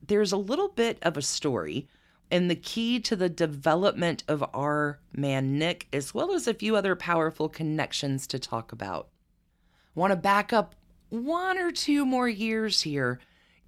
There's 0.01 0.31
a 0.31 0.37
little 0.37 0.69
bit 0.69 0.97
of 1.01 1.17
a 1.17 1.21
story 1.21 1.89
and 2.31 2.49
the 2.49 2.55
key 2.55 3.01
to 3.01 3.17
the 3.17 3.27
development 3.27 4.23
of 4.29 4.45
our 4.53 5.01
man 5.11 5.59
Nick, 5.59 5.87
as 5.91 6.13
well 6.13 6.31
as 6.31 6.47
a 6.47 6.53
few 6.53 6.77
other 6.77 6.95
powerful 6.95 7.49
connections 7.49 8.25
to 8.27 8.39
talk 8.39 8.71
about 8.71 9.09
want 9.95 10.11
to 10.11 10.17
back 10.17 10.53
up 10.53 10.75
one 11.09 11.57
or 11.57 11.71
two 11.71 12.05
more 12.05 12.29
years 12.29 12.81
here, 12.81 13.19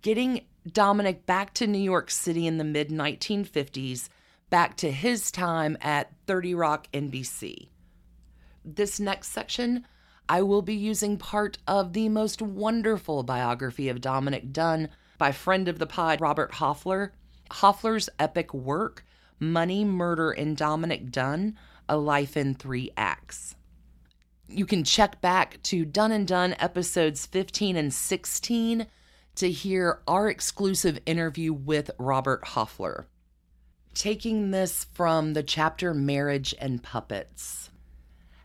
getting 0.01 0.41
Dominic 0.71 1.25
back 1.25 1.53
to 1.55 1.67
New 1.67 1.79
York 1.79 2.11
City 2.11 2.45
in 2.45 2.57
the 2.57 2.63
mid 2.63 2.89
1950s, 2.89 4.09
back 4.49 4.77
to 4.77 4.91
his 4.91 5.31
time 5.31 5.77
at 5.81 6.11
30 6.27 6.55
Rock 6.55 6.87
NBC. 6.93 7.69
This 8.63 8.99
next 8.99 9.29
section, 9.29 9.85
I 10.29 10.43
will 10.43 10.61
be 10.61 10.75
using 10.75 11.17
part 11.17 11.57
of 11.67 11.93
the 11.93 12.09
most 12.09 12.41
wonderful 12.41 13.23
biography 13.23 13.89
of 13.89 14.01
Dominic 14.01 14.53
Dunne 14.53 14.89
by 15.17 15.31
friend 15.31 15.67
of 15.67 15.79
the 15.79 15.87
pod, 15.87 16.21
Robert 16.21 16.53
Hofler. 16.53 17.11
Hofler's 17.49 18.09
epic 18.17 18.53
work, 18.53 19.05
Money, 19.39 19.83
Murder, 19.83 20.31
and 20.31 20.55
Dominic 20.55 21.11
Dunne 21.11 21.57
A 21.89 21.97
Life 21.97 22.37
in 22.37 22.53
Three 22.53 22.91
Acts 22.95 23.55
you 24.51 24.65
can 24.65 24.83
check 24.83 25.21
back 25.21 25.61
to 25.63 25.85
Done 25.85 26.11
and 26.11 26.27
Done 26.27 26.55
episodes 26.59 27.25
15 27.25 27.75
and 27.75 27.93
16 27.93 28.87
to 29.35 29.51
hear 29.51 30.01
our 30.07 30.29
exclusive 30.29 30.99
interview 31.05 31.53
with 31.53 31.91
Robert 31.97 32.43
Hofler. 32.43 33.05
Taking 33.93 34.51
this 34.51 34.85
from 34.93 35.33
the 35.33 35.43
chapter 35.43 35.93
Marriage 35.93 36.53
and 36.59 36.83
Puppets. 36.83 37.69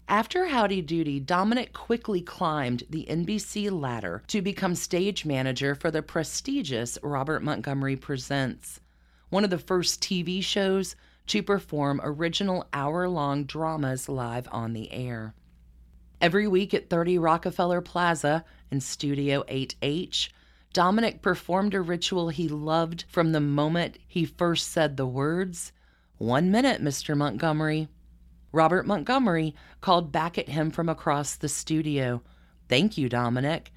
After 0.08 0.46
Howdy 0.46 0.82
Doody, 0.82 1.18
Dominick 1.18 1.72
quickly 1.72 2.20
climbed 2.20 2.84
the 2.88 3.06
NBC 3.10 3.70
ladder 3.72 4.22
to 4.28 4.40
become 4.40 4.76
stage 4.76 5.24
manager 5.24 5.74
for 5.74 5.90
the 5.90 6.02
prestigious 6.02 6.96
Robert 7.02 7.42
Montgomery 7.42 7.96
Presents, 7.96 8.80
one 9.30 9.42
of 9.42 9.50
the 9.50 9.58
first 9.58 10.00
TV 10.00 10.42
shows 10.42 10.94
to 11.26 11.42
perform 11.42 12.00
original 12.04 12.68
hour 12.72 13.08
long 13.08 13.44
dramas 13.44 14.08
live 14.08 14.48
on 14.52 14.72
the 14.72 14.92
air. 14.92 15.34
Every 16.18 16.48
week 16.48 16.72
at 16.72 16.88
30 16.88 17.18
Rockefeller 17.18 17.82
Plaza 17.82 18.42
in 18.70 18.80
Studio 18.80 19.44
8H, 19.48 20.30
Dominic 20.72 21.20
performed 21.20 21.74
a 21.74 21.82
ritual 21.82 22.30
he 22.30 22.48
loved 22.48 23.04
from 23.08 23.32
the 23.32 23.40
moment 23.40 23.98
he 24.08 24.24
first 24.24 24.72
said 24.72 24.96
the 24.96 25.06
words, 25.06 25.72
One 26.16 26.50
minute, 26.50 26.82
Mr. 26.82 27.14
Montgomery. 27.14 27.88
Robert 28.50 28.86
Montgomery 28.86 29.54
called 29.82 30.10
back 30.10 30.38
at 30.38 30.48
him 30.48 30.70
from 30.70 30.88
across 30.88 31.36
the 31.36 31.50
studio, 31.50 32.22
Thank 32.66 32.96
you, 32.96 33.10
Dominic. 33.10 33.70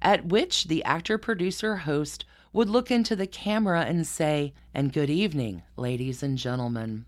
At 0.00 0.26
which 0.26 0.64
the 0.64 0.82
actor, 0.84 1.18
producer, 1.18 1.76
host 1.76 2.24
would 2.54 2.70
look 2.70 2.90
into 2.90 3.14
the 3.14 3.26
camera 3.26 3.82
and 3.82 4.06
say, 4.06 4.54
And 4.72 4.94
good 4.94 5.10
evening, 5.10 5.62
ladies 5.76 6.22
and 6.22 6.38
gentlemen. 6.38 7.04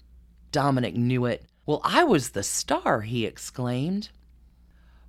Dominic 0.53 0.95
knew 0.95 1.25
it. 1.25 1.47
Well, 1.65 1.81
I 1.83 2.05
was 2.05 2.31
the 2.31 2.43
star, 2.43 3.01
he 3.01 3.25
exclaimed. 3.25 4.11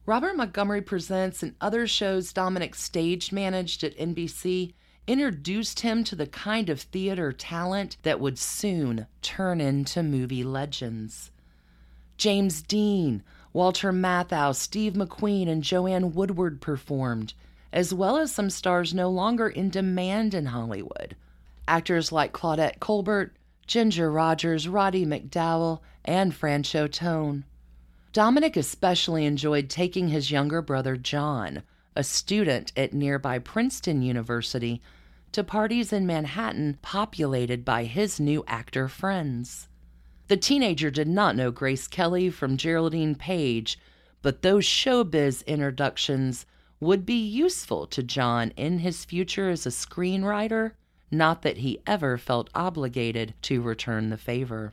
Robert 0.08 0.36
Montgomery 0.36 0.84
Presents 0.84 1.42
and 1.42 1.56
other 1.60 1.88
shows 1.88 2.32
Dominic 2.32 2.76
staged 2.76 3.32
managed 3.32 3.84
at 3.84 3.98
NBC 3.98 4.74
introduced 5.08 5.80
him 5.80 6.04
to 6.04 6.16
the 6.16 6.28
kind 6.28 6.70
of 6.70 6.82
theater 6.82 7.32
talent 7.32 7.98
that 8.04 8.20
would 8.20 8.38
soon 8.38 9.08
turn 9.24 9.60
into 9.60 10.04
movie 10.04 10.44
legends. 10.44 11.32
James 12.18 12.62
Dean, 12.62 13.24
Walter 13.52 13.92
Matthau, 13.92 14.54
Steve 14.54 14.94
McQueen, 14.94 15.50
and 15.50 15.64
Joanne 15.64 16.14
Woodward 16.14 16.62
performed, 16.62 17.34
as 17.74 17.92
well 17.92 18.18
as 18.18 18.32
some 18.32 18.52
stars 18.52 18.94
no 18.94 19.10
longer 19.10 19.50
in 19.50 19.72
demand 19.72 20.36
in 20.36 20.48
Hollywood. 20.48 21.16
Actors 21.68 22.12
like 22.12 22.32
Claudette 22.32 22.80
Colbert, 22.80 23.34
Ginger 23.66 24.12
Rogers, 24.12 24.68
Roddy 24.68 25.04
McDowall, 25.04 25.80
and 26.04 26.32
Franchot 26.32 26.92
Tone. 26.92 27.44
Dominick 28.16 28.56
especially 28.56 29.26
enjoyed 29.26 29.70
taking 29.70 30.08
his 30.08 30.32
younger 30.32 30.62
brother 30.62 30.96
John, 30.96 31.64
a 31.98 32.04
student 32.06 32.72
at 32.78 32.94
nearby 32.94 33.40
Princeton 33.40 34.02
University, 34.02 34.82
to 35.34 35.44
parties 35.44 35.92
in 35.92 36.08
Manhattan 36.08 36.80
populated 36.82 37.66
by 37.66 37.84
his 37.84 38.18
new 38.18 38.46
actor 38.48 38.88
friends. 38.88 39.68
The 40.30 40.38
teenager 40.38 40.90
did 40.90 41.10
not 41.10 41.36
know 41.36 41.52
Grace 41.52 41.90
Kelly 41.90 42.30
from 42.30 42.56
Geraldine 42.56 43.16
Page, 43.16 43.78
but 44.22 44.44
those 44.44 44.64
showbiz 44.64 45.46
introductions 45.46 46.46
would 46.80 47.06
be 47.06 47.22
useful 47.22 47.86
to 47.88 48.02
John 48.02 48.52
in 48.56 48.80
his 48.80 49.04
future 49.04 49.50
as 49.50 49.66
a 49.66 49.72
screenwriter, 49.72 50.72
not 51.12 51.42
that 51.42 51.58
he 51.58 51.82
ever 51.86 52.18
felt 52.18 52.50
obligated 52.56 53.34
to 53.42 53.62
return 53.62 54.10
the 54.10 54.16
favor. 54.16 54.72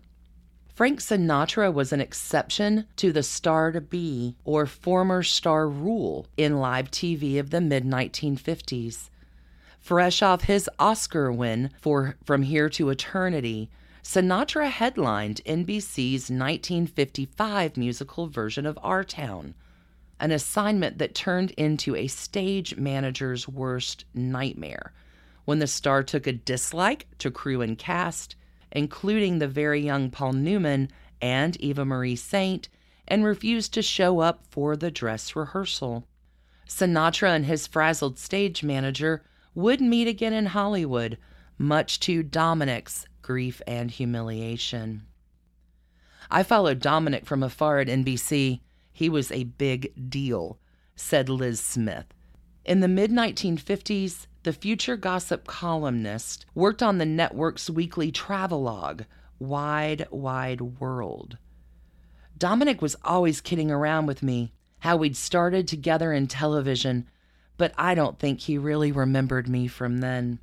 Frank 0.75 1.01
Sinatra 1.01 1.71
was 1.71 1.93
an 1.93 2.01
exception 2.01 2.87
to 2.97 3.13
the 3.13 3.23
star 3.23 3.73
to 3.73 3.81
be 3.81 4.37
or 4.43 4.65
former 4.65 5.23
star 5.23 5.69
rule 5.69 6.27
in 6.39 6.57
live 6.57 6.91
TV 6.91 7.39
of 7.39 7.51
the 7.51 7.61
mid 7.61 7.85
1950s. 7.85 9.11
Fresh 9.79 10.23
off 10.23 10.45
his 10.45 10.71
Oscar 10.79 11.31
win 11.31 11.69
for 11.79 12.17
From 12.25 12.43
Here 12.43 12.71
to 12.71 12.89
Eternity, 12.89 13.69
Sinatra 14.03 14.71
headlined 14.71 15.43
NBC's 15.45 16.31
1955 16.31 17.77
musical 17.77 18.29
version 18.29 18.65
of 18.65 18.79
Our 18.83 19.05
Town, 19.05 19.55
an 20.19 20.31
assignment 20.31 20.97
that 20.97 21.15
turned 21.15 21.51
into 21.53 21.95
a 21.95 22.07
stage 22.07 22.77
manager's 22.77 23.47
worst 23.47 24.07
nightmare 24.15 24.95
when 25.45 25.59
the 25.59 25.67
star 25.67 26.03
took 26.03 26.27
a 26.27 26.33
dislike 26.33 27.09
to 27.19 27.31
crew 27.31 27.61
and 27.61 27.77
cast, 27.77 28.37
including 28.73 29.39
the 29.39 29.49
very 29.49 29.81
young 29.81 30.11
Paul 30.11 30.33
Newman 30.33 30.91
and 31.21 31.57
Eva 31.61 31.85
Marie 31.85 32.17
Saint, 32.17 32.69
and 33.07 33.25
refused 33.25 33.73
to 33.75 33.83
show 33.83 34.21
up 34.21 34.45
for 34.51 34.77
the 34.77 34.91
dress 34.91 35.37
rehearsal. 35.37 36.07
Sinatra 36.67 37.35
and 37.35 37.47
his 37.47 37.67
frazzled 37.67 38.19
stage 38.19 38.63
manager 38.63 39.23
would 39.55 39.81
meet 39.81 40.09
again 40.09 40.33
in 40.33 40.47
Hollywood, 40.47 41.19
much 41.59 42.01
to 42.01 42.23
Dominic's 42.23 43.07
grief 43.21 43.61
and 43.67 43.91
humiliation. 43.91 45.03
I 46.31 46.43
followed 46.43 46.79
Dominic 46.79 47.27
from 47.27 47.43
afar 47.43 47.81
at 47.81 47.89
NBC. 47.89 48.61
He 48.93 49.09
was 49.09 49.31
a 49.31 49.45
big 49.45 49.93
deal, 50.09 50.59
said 50.97 51.29
Liz 51.29 51.61
Smith. 51.61 52.07
In 52.65 52.81
the 52.81 52.89
mid 52.89 53.11
1950s, 53.11 54.27
the 54.45 54.53
future 54.53 54.97
gossip 54.97 55.47
columnist 55.47 56.47
worked 56.55 56.83
on 56.83 56.99
the 56.99 57.07
network's 57.07 57.69
weekly 57.69 58.13
travelogue, 58.13 59.03
Wide, 59.41 60.07
Wide 60.11 60.61
World. 60.61 61.39
Dominic 62.39 62.81
was 62.81 62.97
always 63.05 63.41
kidding 63.41 63.71
around 63.71 64.07
with 64.07 64.23
me, 64.23 64.53
how 64.81 64.97
we'd 64.97 65.17
started 65.17 65.67
together 65.67 66.13
in 66.13 66.29
television, 66.29 67.09
but 67.57 67.73
I 67.77 67.95
don't 67.95 68.19
think 68.19 68.41
he 68.41 68.59
really 68.59 68.93
remembered 68.93 69.49
me 69.49 69.67
from 69.67 69.99
then. 69.99 70.39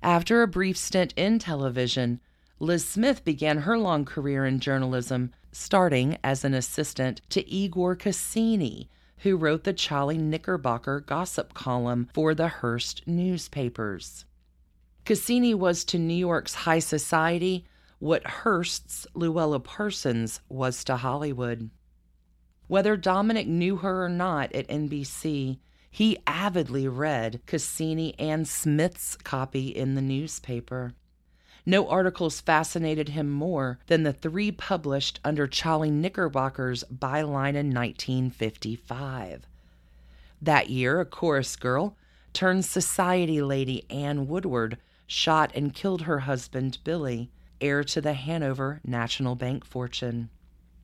After 0.00 0.42
a 0.42 0.48
brief 0.48 0.76
stint 0.76 1.12
in 1.16 1.40
television, 1.40 2.20
Liz 2.60 2.84
Smith 2.84 3.24
began 3.24 3.58
her 3.58 3.76
long 3.76 4.04
career 4.04 4.46
in 4.46 4.60
journalism, 4.60 5.32
starting 5.50 6.18
as 6.22 6.44
an 6.44 6.54
assistant 6.54 7.20
to 7.30 7.48
Igor 7.48 7.96
Cassini, 7.96 8.88
who 9.20 9.36
wrote 9.36 9.64
the 9.64 9.74
Cholly 9.74 10.18
Knickerbocker 10.18 11.00
gossip 11.00 11.54
column 11.54 12.08
for 12.12 12.34
the 12.34 12.48
Hearst 12.48 13.06
newspapers. 13.06 14.24
Cassini 15.04 15.54
was 15.54 15.84
to 15.86 15.98
New 15.98 16.14
York's 16.14 16.54
high 16.54 16.78
society 16.78 17.64
what 17.98 18.26
Hearst's 18.26 19.06
Louella 19.14 19.62
Parsons 19.62 20.40
was 20.48 20.84
to 20.84 20.96
Hollywood. 20.96 21.70
Whether 22.68 22.96
Dominic 22.96 23.48
knew 23.48 23.76
her 23.76 24.04
or 24.04 24.08
not 24.08 24.54
at 24.54 24.68
NBC, 24.68 25.58
he 25.90 26.18
avidly 26.26 26.86
read 26.86 27.40
Cassini 27.46 28.14
and 28.18 28.46
Smith's 28.46 29.16
copy 29.16 29.68
in 29.68 29.94
the 29.94 30.02
newspaper. 30.02 30.92
No 31.68 31.86
articles 31.86 32.40
fascinated 32.40 33.10
him 33.10 33.28
more 33.28 33.78
than 33.88 34.02
the 34.02 34.14
three 34.14 34.50
published 34.50 35.20
under 35.22 35.46
Cholly 35.46 35.90
Knickerbocker's 35.90 36.82
byline 36.90 37.56
in 37.56 37.74
1955. 37.74 39.46
That 40.40 40.70
year, 40.70 40.98
a 40.98 41.04
chorus 41.04 41.56
girl 41.56 41.94
turned 42.32 42.64
society 42.64 43.42
lady 43.42 43.84
Anne 43.90 44.28
Woodward 44.28 44.78
shot 45.06 45.52
and 45.54 45.74
killed 45.74 46.00
her 46.02 46.20
husband 46.20 46.78
Billy, 46.84 47.30
heir 47.60 47.84
to 47.84 48.00
the 48.00 48.14
Hanover 48.14 48.80
National 48.82 49.34
Bank 49.34 49.66
fortune. 49.66 50.30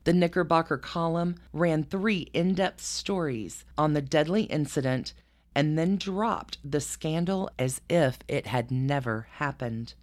The 0.03 0.13
Knickerbocker 0.13 0.77
column 0.77 1.37
ran 1.51 1.83
three 1.83 2.29
in 2.31 2.53
depth 2.53 2.83
stories 2.83 3.65
on 3.75 3.93
the 3.93 4.03
deadly 4.03 4.43
incident 4.43 5.13
and 5.55 5.79
then 5.79 5.95
dropped 5.95 6.59
the 6.63 6.79
scandal 6.79 7.49
as 7.57 7.81
if 7.89 8.19
it 8.27 8.45
had 8.45 8.69
never 8.69 9.25
happened. 9.37 9.95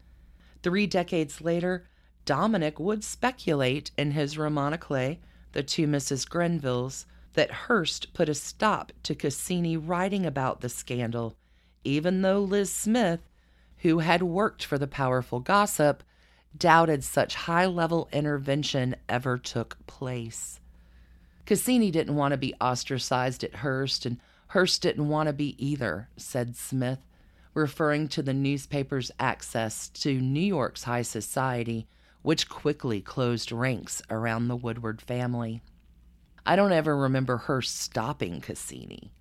Three 0.63 0.87
decades 0.87 1.41
later, 1.41 1.87
Dominic 2.25 2.79
would 2.79 3.03
speculate 3.03 3.91
in 3.99 4.13
his 4.13 4.39
roman 4.39 4.73
à 4.73 5.19
The 5.53 5.63
Two 5.63 5.87
Mrs. 5.87 6.29
Grenvilles, 6.29 7.05
that 7.35 7.51
Hearst 7.51 8.13
put 8.13 8.29
a 8.29 8.35
stop 8.35 8.93
to 9.03 9.15
Cassini 9.15 9.77
writing 9.77 10.27
about 10.27 10.61
the 10.61 10.69
scandal, 10.69 11.35
even 11.83 12.23
though 12.23 12.41
Liz 12.41 12.73
Smith, 12.73 13.21
who 13.79 13.99
had 14.01 14.23
worked 14.23 14.65
for 14.65 14.79
the 14.79 14.87
powerful 14.87 15.41
gossip, 15.41 16.03
doubted 16.57 17.03
such 17.03 17.35
high 17.35 17.67
level 17.67 18.09
intervention 18.13 18.95
ever 19.09 19.39
took 19.39 19.85
place. 19.87 20.61
Cassini 21.47 21.91
didn't 21.91 22.15
want 22.15 22.33
to 22.33 22.39
be 22.39 22.55
ostracized 22.61 23.43
at 23.43 23.57
Hearst, 23.57 24.07
and 24.07 24.19
Hearst 24.49 24.83
didn't 24.83 25.09
want 25.09 25.29
to 25.29 25.33
be 25.33 25.57
either, 25.59 26.09
said 26.17 26.55
Smith, 26.57 27.01
referring 27.55 28.09
to 28.09 28.23
the 28.23 28.35
newspaper's 28.35 29.11
access 29.19 29.89
to 29.91 30.21
New 30.21 30.41
York's 30.41 30.85
high 30.85 31.03
society, 31.03 31.87
which 32.23 32.49
quickly 32.49 33.01
closed 33.01 33.53
ranks 33.53 34.03
around 34.11 34.49
the 34.49 34.57
Woodward 34.57 35.01
family. 35.03 35.63
I 36.45 36.57
don't 36.57 36.73
ever 36.73 36.97
remember 36.97 37.37
her 37.37 37.63
stopping 37.63 38.41
Cassini. 38.41 39.13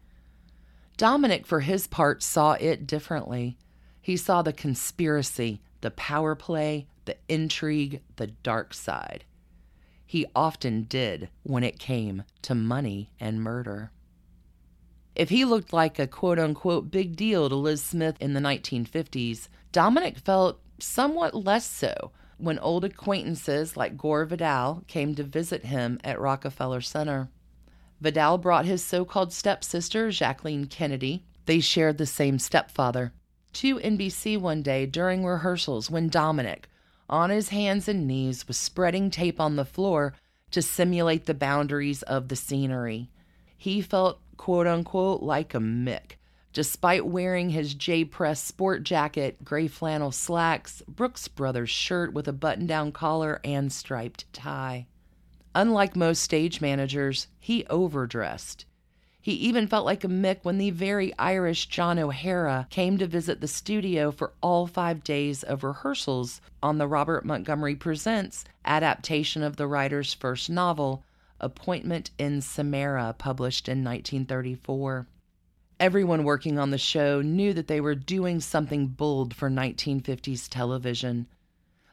Dominic, 0.97 1.45
for 1.45 1.61
his 1.61 1.87
part, 1.87 2.23
saw 2.23 2.53
it 2.53 2.87
differently. 2.87 3.57
He 4.01 4.17
saw 4.17 4.41
the 4.41 4.53
conspiracy, 4.53 5.61
the 5.81 5.91
power 5.91 6.35
play, 6.35 6.87
the 7.05 7.17
intrigue, 7.27 8.01
the 8.15 8.27
dark 8.27 8.73
side. 8.73 9.23
He 10.05 10.25
often 10.35 10.83
did 10.83 11.29
when 11.43 11.63
it 11.63 11.79
came 11.79 12.23
to 12.43 12.53
money 12.53 13.11
and 13.19 13.41
murder. 13.41 13.91
If 15.15 15.29
he 15.29 15.45
looked 15.45 15.73
like 15.73 15.99
a 15.99 16.07
quote 16.07 16.39
unquote 16.39 16.89
big 16.89 17.15
deal 17.15 17.49
to 17.49 17.55
Liz 17.55 17.83
Smith 17.83 18.15
in 18.19 18.33
the 18.33 18.39
1950s, 18.39 19.49
Dominic 19.71 20.17
felt 20.17 20.59
somewhat 20.79 21.35
less 21.35 21.69
so 21.69 22.11
when 22.37 22.57
old 22.59 22.83
acquaintances 22.83 23.77
like 23.77 23.97
Gore 23.97 24.25
Vidal 24.25 24.83
came 24.87 25.13
to 25.15 25.23
visit 25.23 25.65
him 25.65 25.99
at 26.03 26.19
Rockefeller 26.19 26.81
Center. 26.81 27.29
Vidal 27.99 28.39
brought 28.39 28.65
his 28.65 28.83
so 28.83 29.05
called 29.05 29.31
stepsister, 29.31 30.09
Jacqueline 30.09 30.65
Kennedy. 30.65 31.23
They 31.45 31.59
shared 31.59 31.97
the 31.97 32.07
same 32.07 32.39
stepfather. 32.39 33.13
To 33.53 33.77
NBC 33.77 34.39
one 34.39 34.63
day 34.63 34.85
during 34.85 35.25
rehearsals 35.25 35.91
when 35.91 36.09
Dominic, 36.09 36.67
on 37.09 37.29
his 37.29 37.49
hands 37.49 37.87
and 37.87 38.07
knees, 38.07 38.47
was 38.47 38.57
spreading 38.57 39.11
tape 39.11 39.39
on 39.39 39.55
the 39.55 39.65
floor 39.65 40.13
to 40.51 40.61
simulate 40.61 41.25
the 41.25 41.33
boundaries 41.33 42.01
of 42.03 42.29
the 42.29 42.35
scenery. 42.35 43.09
He 43.55 43.81
felt, 43.81 44.19
quote 44.41 44.65
unquote, 44.65 45.21
like 45.21 45.53
a 45.53 45.59
Mick, 45.59 46.13
despite 46.51 47.05
wearing 47.05 47.51
his 47.51 47.75
J 47.75 48.03
Press 48.03 48.43
sport 48.43 48.83
jacket, 48.83 49.45
gray 49.45 49.67
flannel 49.67 50.11
slacks, 50.11 50.81
Brooks 50.87 51.27
Brothers 51.27 51.69
shirt 51.69 52.11
with 52.11 52.27
a 52.27 52.33
button 52.33 52.65
down 52.65 52.91
collar, 52.91 53.39
and 53.43 53.71
striped 53.71 54.25
tie. 54.33 54.87
Unlike 55.53 55.95
most 55.95 56.23
stage 56.23 56.59
managers, 56.59 57.27
he 57.39 57.67
overdressed. 57.67 58.65
He 59.21 59.33
even 59.33 59.67
felt 59.67 59.85
like 59.85 60.03
a 60.03 60.07
Mick 60.07 60.39
when 60.41 60.57
the 60.57 60.71
very 60.71 61.13
Irish 61.19 61.67
John 61.67 61.99
O'Hara 61.99 62.65
came 62.71 62.97
to 62.97 63.05
visit 63.05 63.41
the 63.41 63.47
studio 63.47 64.09
for 64.09 64.33
all 64.41 64.65
five 64.65 65.03
days 65.03 65.43
of 65.43 65.63
rehearsals 65.63 66.41
on 66.63 66.79
the 66.79 66.87
Robert 66.87 67.23
Montgomery 67.25 67.75
Presents 67.75 68.43
adaptation 68.65 69.43
of 69.43 69.57
the 69.57 69.67
writer's 69.67 70.15
first 70.15 70.49
novel, 70.49 71.03
Appointment 71.43 72.11
in 72.19 72.39
Samara, 72.39 73.15
published 73.17 73.67
in 73.67 73.83
1934. 73.83 75.07
Everyone 75.79 76.23
working 76.23 76.59
on 76.59 76.69
the 76.69 76.77
show 76.77 77.21
knew 77.21 77.51
that 77.53 77.67
they 77.67 77.81
were 77.81 77.95
doing 77.95 78.39
something 78.39 78.85
bold 78.85 79.33
for 79.33 79.49
1950s 79.49 80.47
television. 80.47 81.25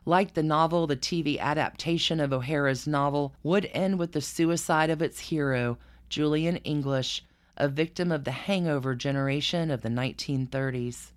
Like 0.04 0.34
the 0.34 0.42
novel, 0.42 0.87
the 0.87 0.98
TV 0.98 1.38
adaptation 1.38 2.20
of 2.20 2.30
O'Hara's 2.30 2.87
novel 2.87 3.34
would 3.42 3.70
end 3.72 3.98
with 3.98 4.12
the 4.12 4.20
suicide 4.20 4.90
of 4.90 5.00
its 5.00 5.18
hero, 5.18 5.78
Julian 6.11 6.56
English, 6.58 7.24
a 7.56 7.68
victim 7.68 8.12
of 8.12 8.24
the 8.24 8.32
hangover 8.32 8.94
generation 8.94 9.70
of 9.70 9.80
the 9.80 9.88
1930s. 9.88 11.12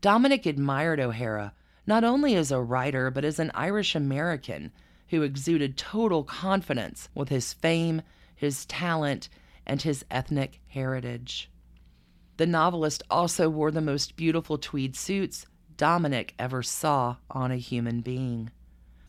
Dominic 0.00 0.44
admired 0.44 0.98
O'Hara, 0.98 1.52
not 1.86 2.02
only 2.02 2.34
as 2.34 2.50
a 2.50 2.60
writer, 2.60 3.12
but 3.12 3.24
as 3.24 3.38
an 3.38 3.52
Irish 3.54 3.94
American 3.94 4.72
who 5.08 5.22
exuded 5.22 5.76
total 5.76 6.24
confidence 6.24 7.08
with 7.14 7.28
his 7.28 7.52
fame, 7.52 8.02
his 8.34 8.66
talent, 8.66 9.28
and 9.66 9.82
his 9.82 10.04
ethnic 10.10 10.60
heritage. 10.68 11.50
The 12.36 12.46
novelist 12.46 13.02
also 13.10 13.48
wore 13.48 13.70
the 13.70 13.80
most 13.80 14.16
beautiful 14.16 14.58
tweed 14.58 14.96
suits 14.96 15.46
Dominic 15.76 16.34
ever 16.38 16.62
saw 16.62 17.16
on 17.30 17.50
a 17.50 17.56
human 17.56 18.00
being. 18.00 18.50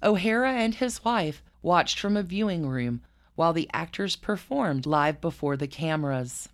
O'Hara 0.04 0.54
and 0.54 0.76
his 0.76 1.04
wife 1.04 1.44
watched 1.62 2.00
from 2.00 2.16
a 2.16 2.24
viewing 2.24 2.68
room 2.68 3.02
while 3.36 3.54
the 3.54 3.70
actors 3.74 4.16
performed 4.16 4.86
live 4.86 5.22
before 5.22 5.58
the 5.58 5.68
cameras. 5.68 6.50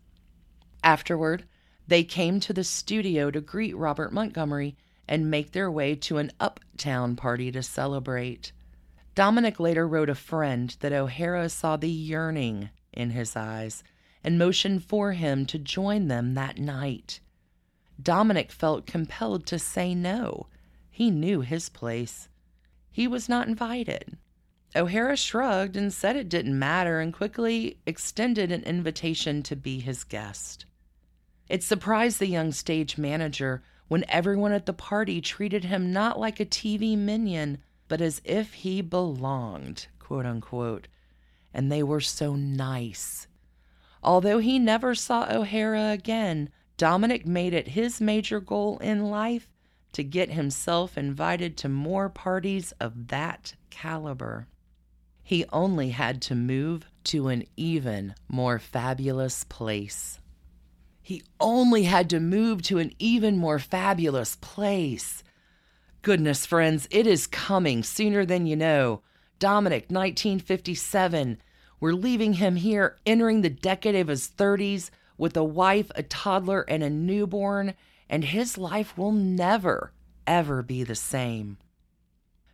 Afterward, 0.83 1.45
they 1.87 2.03
came 2.03 2.39
to 2.41 2.53
the 2.53 2.63
studio 2.63 3.31
to 3.31 3.41
greet 3.41 3.75
Robert 3.75 4.13
Montgomery 4.13 4.75
and 5.07 5.29
make 5.29 5.51
their 5.51 5.69
way 5.69 5.95
to 5.95 6.17
an 6.17 6.31
uptown 6.39 7.15
party 7.15 7.51
to 7.51 7.61
celebrate. 7.61 8.51
Dominic 9.15 9.59
later 9.59 9.87
wrote 9.87 10.09
a 10.09 10.15
friend 10.15 10.75
that 10.79 10.93
O'Hara 10.93 11.47
saw 11.49 11.77
the 11.77 11.89
yearning 11.89 12.69
in 12.91 13.11
his 13.11 13.35
eyes 13.35 13.83
and 14.23 14.39
motioned 14.39 14.83
for 14.83 15.11
him 15.11 15.45
to 15.45 15.59
join 15.59 16.07
them 16.07 16.33
that 16.33 16.57
night. 16.57 17.19
Dominic 18.01 18.51
felt 18.51 18.87
compelled 18.87 19.45
to 19.45 19.59
say 19.59 19.93
no. 19.93 20.47
He 20.89 21.11
knew 21.11 21.41
his 21.41 21.69
place. 21.69 22.27
He 22.91 23.07
was 23.07 23.29
not 23.29 23.47
invited. 23.47 24.17
O'Hara 24.75 25.15
shrugged 25.15 25.75
and 25.75 25.93
said 25.93 26.15
it 26.15 26.29
didn't 26.29 26.57
matter 26.57 26.99
and 26.99 27.13
quickly 27.13 27.77
extended 27.85 28.51
an 28.51 28.63
invitation 28.63 29.43
to 29.43 29.55
be 29.55 29.79
his 29.79 30.03
guest. 30.03 30.65
It 31.47 31.61
surprised 31.61 32.19
the 32.19 32.27
young 32.27 32.51
stage 32.51 32.97
manager 32.97 33.63
when 33.87 34.05
everyone 34.07 34.53
at 34.53 34.65
the 34.65 34.73
party 34.73 35.21
treated 35.21 35.65
him 35.65 35.93
not 35.93 36.19
like 36.19 36.39
a 36.39 36.45
TV 36.45 36.97
minion, 36.97 37.59
but 37.93 38.01
as 38.01 38.23
if 38.25 38.55
he 38.55 38.81
belonged, 38.81 39.85
quote 39.99 40.25
unquote. 40.25 40.87
And 41.53 41.71
they 41.71 41.83
were 41.83 42.01
so 42.01 42.33
nice. 42.33 43.27
Although 44.01 44.39
he 44.39 44.57
never 44.57 44.95
saw 44.95 45.31
O'Hara 45.31 45.91
again, 45.91 46.49
Dominic 46.75 47.27
made 47.27 47.53
it 47.53 47.67
his 47.67 48.01
major 48.01 48.39
goal 48.39 48.79
in 48.79 49.11
life 49.11 49.47
to 49.91 50.03
get 50.03 50.31
himself 50.31 50.97
invited 50.97 51.55
to 51.57 51.69
more 51.69 52.09
parties 52.09 52.71
of 52.79 53.09
that 53.09 53.53
caliber. 53.69 54.47
He 55.21 55.45
only 55.53 55.91
had 55.91 56.19
to 56.23 56.33
move 56.33 56.87
to 57.03 57.27
an 57.27 57.43
even 57.55 58.15
more 58.27 58.57
fabulous 58.57 59.43
place. 59.43 60.19
He 60.99 61.21
only 61.39 61.83
had 61.83 62.09
to 62.09 62.19
move 62.19 62.63
to 62.63 62.79
an 62.79 62.91
even 62.97 63.37
more 63.37 63.59
fabulous 63.59 64.35
place. 64.37 65.23
Goodness, 66.03 66.45
friends, 66.45 66.85
it 66.91 67.07
is 67.07 67.27
coming 67.27 67.81
sooner 67.81 68.25
than 68.25 68.45
you 68.45 68.57
know. 68.57 69.01
Dominic, 69.39 69.83
1957. 69.83 71.41
We're 71.79 71.93
leaving 71.93 72.33
him 72.33 72.57
here, 72.57 72.97
entering 73.05 73.39
the 73.39 73.49
decade 73.49 73.95
of 73.95 74.09
his 74.09 74.27
30s 74.27 74.89
with 75.17 75.37
a 75.37 75.45
wife, 75.45 75.89
a 75.95 76.03
toddler, 76.03 76.63
and 76.67 76.83
a 76.83 76.89
newborn, 76.89 77.73
and 78.09 78.25
his 78.25 78.57
life 78.57 78.97
will 78.97 79.13
never, 79.13 79.93
ever 80.27 80.61
be 80.61 80.83
the 80.83 80.93
same. 80.93 81.57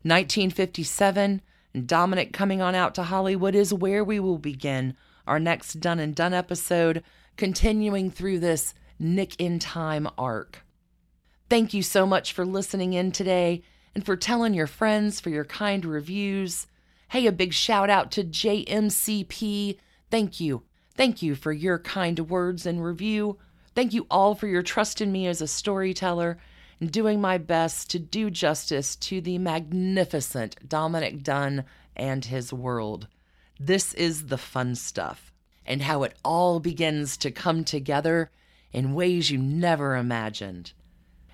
1957, 0.04 1.42
and 1.74 1.88
Dominic 1.88 2.32
coming 2.32 2.62
on 2.62 2.76
out 2.76 2.94
to 2.94 3.04
Hollywood 3.04 3.56
is 3.56 3.74
where 3.74 4.04
we 4.04 4.20
will 4.20 4.38
begin 4.38 4.96
our 5.26 5.40
next 5.40 5.80
Done 5.80 6.00
and 6.00 6.14
Done 6.14 6.36
episode 6.36 7.04
continuing 7.36 8.12
through 8.12 8.42
this 8.42 8.76
Nick 9.00 9.36
in 9.40 9.58
Time 9.58 10.08
arc. 10.20 10.64
Thank 11.50 11.74
you 11.74 11.82
so 11.82 12.06
much 12.06 12.32
for 12.32 12.46
listening 12.46 12.94
in 12.94 13.12
today 13.12 13.64
and 13.96 14.06
for 14.06 14.16
telling 14.16 14.54
your 14.54 14.68
friends 14.68 15.20
for 15.20 15.32
your 15.32 15.46
kind 15.46 15.84
reviews. 15.84 16.68
Hey, 17.08 17.26
a 17.26 17.32
big 17.32 17.54
shout 17.54 17.90
out 17.90 18.12
to 18.12 18.24
JMCP. 18.24 19.80
Thank 20.12 20.40
you. 20.40 20.62
Thank 20.96 21.24
you 21.24 21.34
for 21.34 21.52
your 21.52 21.80
kind 21.80 22.20
words 22.30 22.68
and 22.68 22.84
review. 22.84 23.40
Thank 23.74 23.94
you 23.94 24.06
all 24.12 24.36
for 24.36 24.46
your 24.46 24.62
trust 24.62 25.02
in 25.02 25.12
me 25.12 25.26
as 25.26 25.42
a 25.42 25.48
storyteller 25.48 26.38
and 26.80 26.92
doing 26.92 27.20
my 27.20 27.40
best 27.40 27.90
to 27.92 28.00
do 28.00 28.30
justice 28.30 28.96
to 28.98 29.20
the 29.20 29.40
magnificent 29.40 30.70
Dominic 30.70 31.24
Dunne 31.24 31.66
and 31.96 32.26
his 32.26 32.54
world. 32.54 33.08
This 33.60 33.96
is 33.96 34.28
the 34.28 34.38
fun 34.38 34.76
stuff 34.76 35.34
and 35.66 35.82
how 35.82 36.04
it 36.04 36.16
all 36.24 36.60
begins 36.60 37.18
to 37.18 37.32
come 37.32 37.64
together 37.64 38.30
in 38.72 38.94
ways 38.94 39.32
you 39.32 39.40
never 39.40 39.96
imagined. 39.96 40.74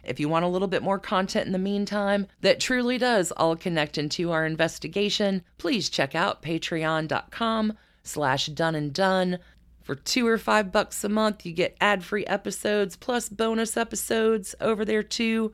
If 0.07 0.19
you 0.19 0.29
want 0.29 0.45
a 0.45 0.49
little 0.49 0.67
bit 0.67 0.83
more 0.83 0.99
content 0.99 1.47
in 1.47 1.51
the 1.51 1.59
meantime 1.59 2.27
that 2.41 2.59
truly 2.59 2.97
does 2.97 3.31
all 3.31 3.55
connect 3.55 3.97
into 3.97 4.31
our 4.31 4.45
investigation, 4.45 5.43
please 5.57 5.89
check 5.89 6.15
out 6.15 6.41
patreon.com 6.41 7.73
slash 8.03 8.47
done 8.47 8.75
and 8.75 8.93
done. 8.93 9.39
For 9.81 9.95
two 9.95 10.25
or 10.27 10.37
five 10.37 10.71
bucks 10.71 11.03
a 11.03 11.09
month, 11.09 11.45
you 11.45 11.53
get 11.53 11.77
ad-free 11.79 12.25
episodes 12.25 12.95
plus 12.95 13.29
bonus 13.29 13.77
episodes 13.77 14.55
over 14.59 14.83
there 14.83 15.03
too. 15.03 15.53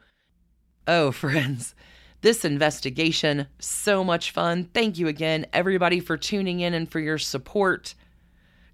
Oh, 0.88 1.12
friends, 1.12 1.76
this 2.22 2.46
investigation, 2.46 3.48
so 3.60 4.04
much 4.04 4.32
fun. 4.32 4.70
Thank 4.74 4.98
you 4.98 5.08
again, 5.08 5.48
everybody, 5.52 6.00
for 6.00 6.18
tuning 6.18 6.60
in 6.60 6.74
and 6.74 6.90
for 6.90 7.00
your 7.00 7.18
support. 7.18 7.94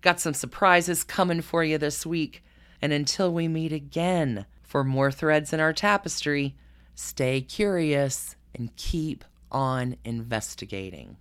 Got 0.02 0.20
some 0.20 0.34
surprises 0.34 1.04
coming 1.04 1.42
for 1.42 1.64
you 1.64 1.78
this 1.78 2.06
week. 2.06 2.44
And 2.82 2.94
until 2.94 3.34
we 3.34 3.48
meet 3.48 3.74
again 3.74 4.46
for 4.68 4.84
more 4.84 5.12
threads 5.12 5.54
in 5.54 5.60
our 5.60 5.74
tapestry, 5.74 6.56
stay 6.94 7.42
curious 7.42 8.36
and 8.54 8.76
keep 8.76 9.26
on 9.52 9.96
investigating. 10.04 11.18